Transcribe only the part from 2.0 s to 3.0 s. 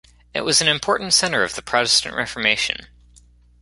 Reformation.